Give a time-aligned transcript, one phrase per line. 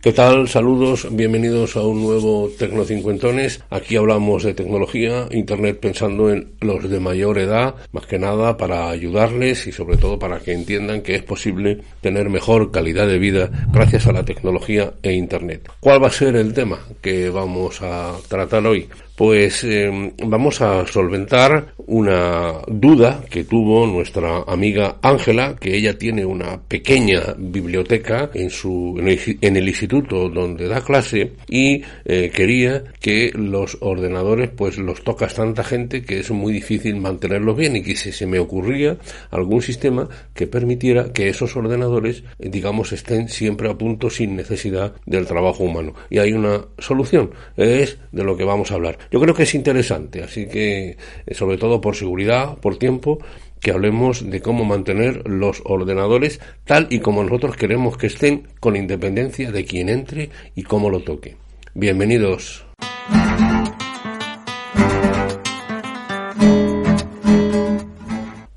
[0.00, 0.46] ¿Qué tal?
[0.46, 3.64] Saludos, bienvenidos a un nuevo Tecnocincuentones.
[3.68, 8.90] Aquí hablamos de tecnología, Internet pensando en los de mayor edad, más que nada para
[8.90, 13.50] ayudarles y sobre todo para que entiendan que es posible tener mejor calidad de vida
[13.72, 15.68] gracias a la tecnología e Internet.
[15.80, 18.88] ¿Cuál va a ser el tema que vamos a tratar hoy?
[19.18, 26.24] Pues em, vamos a solventar una duda que tuvo nuestra amiga Ángela, que ella tiene
[26.24, 33.32] una pequeña biblioteca en su en el, instituto donde da clase y eh, quería que
[33.34, 37.96] los ordenadores pues los tocas tanta gente que es muy difícil mantenerlos bien y que
[37.96, 38.98] se me ocurría
[39.32, 45.26] algún sistema que permitiera que esos ordenadores digamos estén siempre a punto sin necesidad del
[45.26, 45.94] trabajo humano.
[46.08, 49.54] Y hay una solución es de lo que vamos a hablar yo creo que es
[49.54, 53.18] interesante, así que, eh, sobre todo por seguridad, por tiempo,
[53.60, 58.76] que hablemos de cómo mantener los ordenadores tal y como nosotros queremos que estén, con
[58.76, 61.36] independencia de quien entre y cómo lo toque.
[61.74, 62.64] Bienvenidos.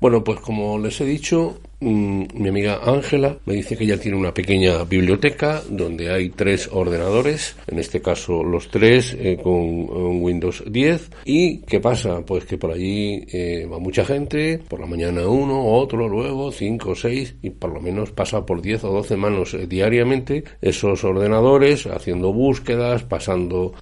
[0.02, 4.16] Bueno, pues como les he dicho, Mm, mi amiga Ángela me dice que ella tiene
[4.16, 10.62] una pequeña biblioteca donde hay tres ordenadores, en este caso los tres eh, con Windows
[10.64, 11.10] 10.
[11.24, 12.24] ¿Y qué pasa?
[12.24, 16.94] Pues que por allí eh, va mucha gente, por la mañana uno, otro, luego cinco,
[16.94, 21.86] seis, y por lo menos pasa por 10 o 12 manos eh, diariamente esos ordenadores,
[21.86, 23.74] haciendo búsquedas, pasando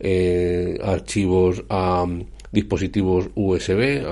[0.82, 2.06] archivos a
[2.52, 4.02] dispositivos USB,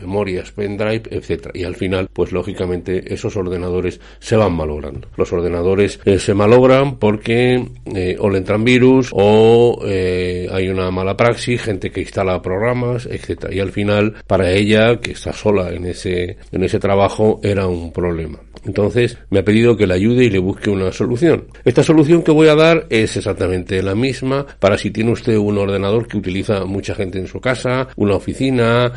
[0.00, 1.52] memorias, pendrive, etcétera.
[1.54, 5.08] Y al final, pues lógicamente esos ordenadores se van malogrando.
[5.16, 10.90] Los ordenadores eh, se malogran porque eh, o le entran virus o eh, hay una
[10.90, 13.54] mala praxis, gente que instala programas, etcétera.
[13.54, 17.92] Y al final, para ella, que está sola en ese, en ese trabajo, era un
[17.92, 18.40] problema.
[18.64, 21.46] Entonces me ha pedido que le ayude y le busque una solución.
[21.64, 25.58] Esta solución que voy a dar es exactamente la misma para si tiene usted un
[25.58, 28.92] ordenador que utiliza mucha gente en su casa, una oficina,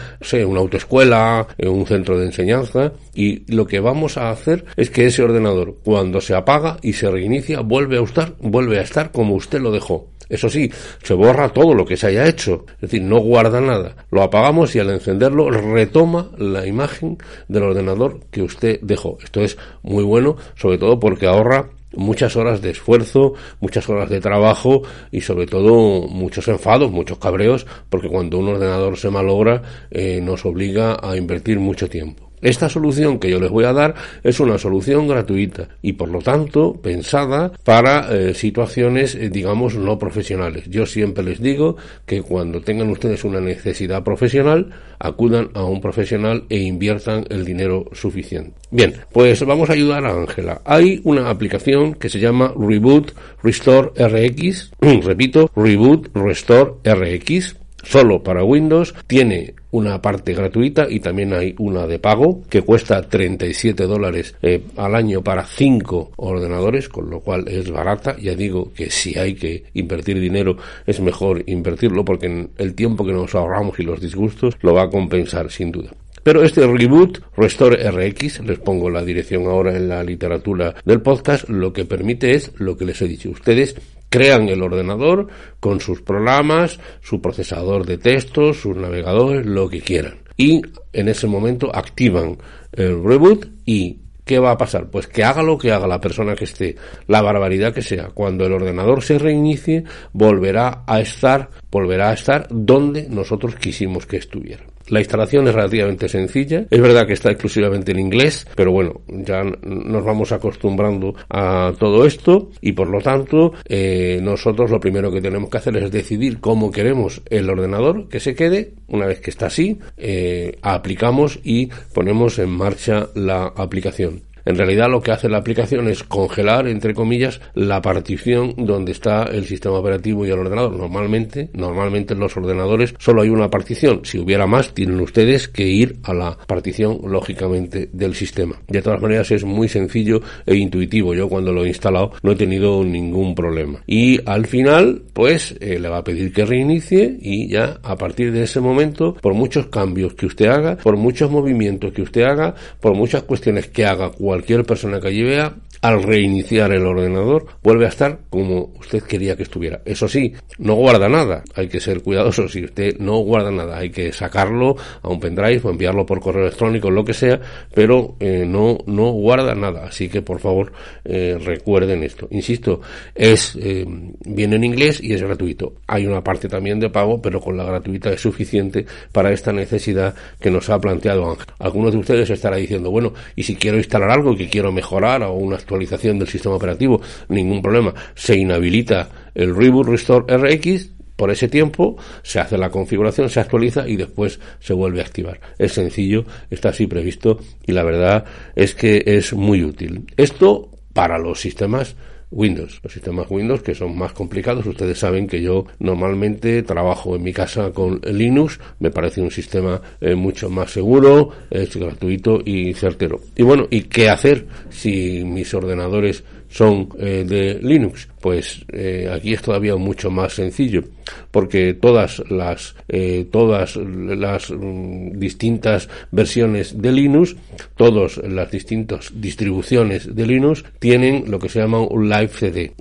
[0.47, 5.05] una autoescuela, eh, un centro de enseñanza y lo que vamos a hacer es que
[5.05, 9.35] ese ordenador cuando se apaga y se reinicia vuelve a estar, vuelve a estar como
[9.35, 10.07] usted lo dejó.
[10.31, 10.71] Eso sí,
[11.03, 13.97] se borra todo lo que se haya hecho, es decir, no guarda nada.
[14.11, 17.17] Lo apagamos y al encenderlo retoma la imagen
[17.49, 19.17] del ordenador que usted dejó.
[19.21, 24.21] Esto es muy bueno, sobre todo porque ahorra muchas horas de esfuerzo, muchas horas de
[24.21, 24.81] trabajo
[25.11, 30.45] y sobre todo muchos enfados, muchos cabreos, porque cuando un ordenador se malogra eh, nos
[30.45, 32.30] obliga a invertir mucho tiempo.
[32.41, 36.19] Esta solución que yo les voy a dar es una solución gratuita y por lo
[36.19, 40.65] tanto pensada para eh, situaciones, eh, digamos, no profesionales.
[40.67, 44.69] Yo siempre les digo que cuando tengan ustedes una necesidad profesional,
[44.99, 48.53] acudan a un profesional e inviertan el dinero suficiente.
[48.69, 50.61] Bien, pues vamos a ayudar a Ángela.
[50.65, 53.11] Hay una aplicación que se llama Reboot
[53.43, 54.71] Restore RX,
[55.03, 61.87] repito, Reboot Restore RX solo para Windows, tiene una parte gratuita y también hay una
[61.87, 67.47] de pago que cuesta 37 dólares eh, al año para 5 ordenadores, con lo cual
[67.47, 68.15] es barata.
[68.17, 73.13] Ya digo que si hay que invertir dinero es mejor invertirlo porque el tiempo que
[73.13, 75.91] nos ahorramos y los disgustos lo va a compensar sin duda.
[76.23, 81.49] Pero este reboot, Restore RX, les pongo la dirección ahora en la literatura del podcast,
[81.49, 83.31] lo que permite es lo que les he dicho.
[83.31, 83.75] Ustedes
[84.11, 85.29] crean el ordenador
[85.61, 90.19] con sus programas, su procesador de textos, sus navegadores, lo que quieran.
[90.35, 90.61] Y
[90.91, 92.37] en ese momento activan
[92.73, 94.89] el reboot y ¿qué va a pasar?
[94.89, 96.75] Pues que haga lo que haga la persona que esté,
[97.07, 98.09] la barbaridad que sea.
[98.13, 104.17] Cuando el ordenador se reinicie, volverá a estar, volverá a estar donde nosotros quisimos que
[104.17, 104.70] estuviera.
[104.91, 106.65] La instalación es relativamente sencilla.
[106.69, 112.05] Es verdad que está exclusivamente en inglés, pero bueno, ya nos vamos acostumbrando a todo
[112.05, 116.41] esto y por lo tanto eh, nosotros lo primero que tenemos que hacer es decidir
[116.41, 118.73] cómo queremos el ordenador que se quede.
[118.89, 124.23] Una vez que está así, eh, aplicamos y ponemos en marcha la aplicación.
[124.45, 129.23] En realidad lo que hace la aplicación es congelar, entre comillas, la partición donde está
[129.23, 130.73] el sistema operativo y el ordenador.
[130.73, 134.01] Normalmente, normalmente en los ordenadores solo hay una partición.
[134.03, 138.55] Si hubiera más, tienen ustedes que ir a la partición, lógicamente, del sistema.
[138.67, 141.13] De todas maneras, es muy sencillo e intuitivo.
[141.13, 143.81] Yo cuando lo he instalado no he tenido ningún problema.
[143.85, 148.31] Y al final, pues, eh, le va a pedir que reinicie y ya a partir
[148.31, 152.55] de ese momento, por muchos cambios que usted haga, por muchos movimientos que usted haga,
[152.79, 157.85] por muchas cuestiones que haga cualquier persona que allí vea, al reiniciar el ordenador vuelve
[157.85, 159.81] a estar como usted quería que estuviera.
[159.83, 161.43] Eso sí, no guarda nada.
[161.55, 162.47] Hay que ser cuidadoso.
[162.47, 166.43] Si usted no guarda nada, hay que sacarlo a un pendrive o enviarlo por correo
[166.43, 167.39] electrónico, lo que sea,
[167.73, 169.85] pero eh, no, no guarda nada.
[169.85, 170.71] Así que por favor
[171.03, 172.27] eh, recuerden esto.
[172.29, 172.81] Insisto,
[173.15, 173.85] es eh,
[174.25, 175.73] viene en inglés y es gratuito.
[175.87, 180.13] Hay una parte también de pago, pero con la gratuita es suficiente para esta necesidad
[180.39, 181.47] que nos ha planteado Ángel.
[181.57, 185.33] Algunos de ustedes estará diciendo, bueno, y si quiero instalar algo que quiero mejorar o
[185.33, 187.93] una actualización del sistema operativo, ningún problema.
[188.13, 193.87] Se inhabilita el Reboot Restore RX, por ese tiempo se hace la configuración, se actualiza
[193.87, 195.39] y después se vuelve a activar.
[195.57, 198.25] Es sencillo, está así previsto y la verdad
[198.55, 200.05] es que es muy útil.
[200.17, 201.95] Esto para los sistemas
[202.31, 202.79] Windows.
[202.83, 207.33] Los sistemas Windows que son más complicados, ustedes saben que yo normalmente trabajo en mi
[207.33, 213.19] casa con Linux, me parece un sistema eh, mucho más seguro, es gratuito y certero.
[213.35, 218.07] Y bueno, ¿y qué hacer si mis ordenadores son eh, de Linux?
[218.19, 220.83] Pues eh, aquí es todavía mucho más sencillo,
[221.31, 227.35] porque todas las eh, todas las mm, distintas versiones de Linux,
[227.75, 232.73] todas las distintas distribuciones de Linux tienen lo que se llama un Live CD,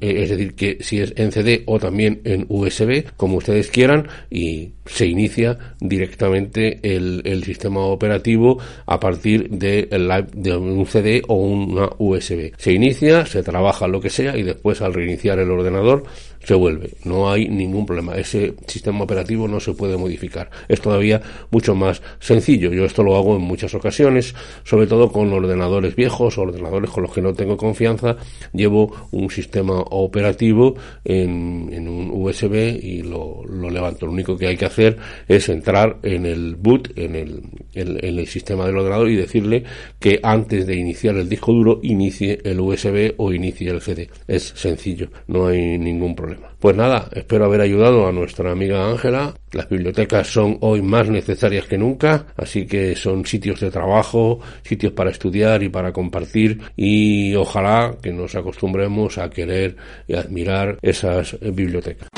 [0.00, 4.72] es decir, que si es en CD o también en USB, como ustedes quieran, y
[4.84, 11.34] se inicia directamente el, el sistema operativo a partir de, live, de un CD o
[11.34, 12.52] una USB.
[12.56, 16.04] Se inicia, se trabaja lo que sea y después al reiniciar el ordenador
[16.44, 16.90] se vuelve.
[17.04, 18.16] No hay ningún problema.
[18.16, 20.50] Ese sistema operativo no se puede modificar.
[20.68, 22.72] Es todavía mucho más sencillo.
[22.72, 24.34] Yo esto lo hago en muchas ocasiones,
[24.64, 28.16] sobre todo con ordenadores viejos, ordenadores con los que no tengo confianza.
[28.52, 30.74] Llevo un sistema operativo
[31.04, 34.06] en, un USB y lo, lo, levanto.
[34.06, 34.96] Lo único que hay que hacer
[35.28, 37.42] es entrar en el boot, en el,
[37.74, 39.64] en el sistema del ordenador y decirle
[39.98, 44.08] que antes de iniciar el disco duro inicie el USB o inicie el CD.
[44.26, 46.31] Es sencillo, no hay ningún problema.
[46.58, 49.34] Pues nada, espero haber ayudado a nuestra amiga Ángela.
[49.52, 54.92] Las bibliotecas son hoy más necesarias que nunca, así que son sitios de trabajo, sitios
[54.92, 59.76] para estudiar y para compartir y ojalá que nos acostumbremos a querer
[60.06, 62.08] y admirar esas bibliotecas.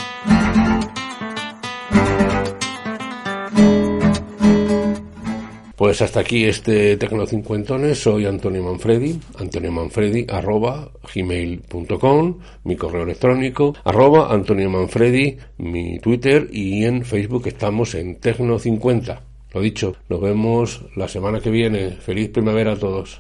[5.77, 7.99] Pues hasta aquí este Tecnocincuentones.
[7.99, 16.49] Soy Antonio Manfredi, Antonio Manfredi, arroba gmail.com, mi correo electrónico, arroba Antonio Manfredi, mi Twitter
[16.53, 19.21] y en Facebook estamos en Tecno50.
[19.53, 21.91] Lo dicho, nos vemos la semana que viene.
[21.91, 23.11] Feliz primavera a todos.